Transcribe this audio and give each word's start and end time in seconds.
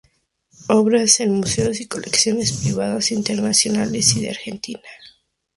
Obras 0.69 1.19
en 1.19 1.31
museos 1.35 1.79
y 1.79 1.85
colecciones 1.85 2.53
privadas 2.53 3.11
internacionales 3.11 4.15
y 4.15 4.21
de 4.21 4.31
Argentina. 4.31 4.81